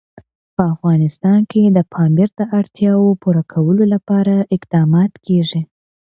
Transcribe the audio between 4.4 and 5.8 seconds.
اقدامات کېږي.